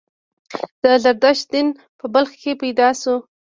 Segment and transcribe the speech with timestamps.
[0.81, 1.67] د زردشت دین
[1.99, 3.15] په بلخ کې پیدا شو